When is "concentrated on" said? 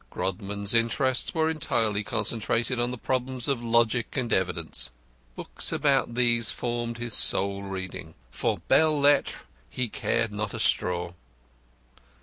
2.03-2.89